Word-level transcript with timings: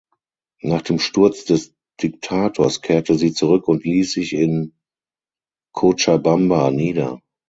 Nach 0.63 0.81
dem 0.81 0.97
Sturz 0.97 1.45
des 1.45 1.75
Diktators 2.01 2.81
kehrte 2.81 3.13
sie 3.19 3.33
zurück 3.33 3.67
und 3.67 3.83
ließ 3.83 4.13
sich 4.13 4.33
in 4.33 4.73
Cochabamba 5.75 6.71
nieder. 6.71 7.21